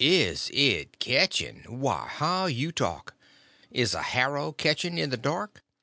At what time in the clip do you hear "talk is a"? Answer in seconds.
2.72-4.00